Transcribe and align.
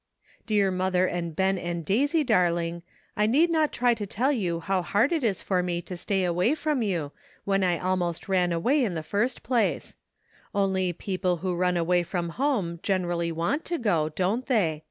Dear 0.47 0.71
mother 0.71 1.05
and 1.05 1.35
Ben 1.35 1.59
and 1.59 1.85
Daisy 1.85 2.23
darling, 2.23 2.81
I 3.15 3.27
neod 3.27 3.51
not 3.51 3.71
try 3.71 3.93
to 3.93 4.07
tell 4.07 4.33
how 4.61 4.81
hard 4.81 5.11
it 5.11 5.23
is 5.23 5.43
for 5.43 5.61
me 5.61 5.79
to 5.83 5.95
stay 5.95 6.23
away 6.23 6.55
from 6.55 6.81
you 6.81 7.11
when 7.43 7.63
I 7.63 7.77
almost 7.77 8.27
ran 8.27 8.51
away 8.51 8.83
in 8.83 8.95
the 8.95 9.03
first 9.03 9.43
place; 9.43 9.95
only 10.55 10.91
people 10.91 11.37
who 11.45 11.53
run 11.55 11.77
away 11.77 12.01
from 12.01 12.29
home 12.29 12.79
generally 12.81 13.31
want 13.31 13.63
to 13.65 13.77
go, 13.77 14.09
don't 14.09 14.47
they? 14.47 14.79